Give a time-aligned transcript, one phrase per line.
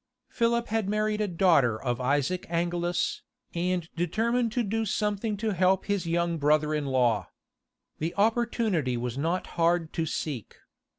[0.29, 3.21] Philip had married a daughter of Isaac Angelus,
[3.53, 7.29] and determined to do something to help his young brother in law.
[7.99, 10.55] The opportunity was not hard to seek.